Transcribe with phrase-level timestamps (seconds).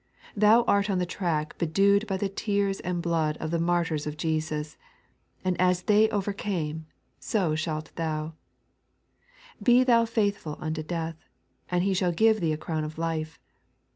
[0.35, 4.17] Thou art on the track bedewed by the tears and blood of the martyrs of
[4.17, 4.75] Jesus,
[5.45, 6.87] and as they overcame
[7.19, 8.33] so shalt thou.
[9.61, 11.23] Be thou faith ful unto death,
[11.69, 13.39] and He shall give thee a crown of life.